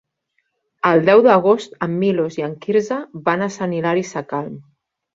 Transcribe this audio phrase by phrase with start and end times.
[0.91, 3.01] El deu d'agost en Milos i en Quirze
[3.31, 4.63] van a Sant Hilari Sacalm.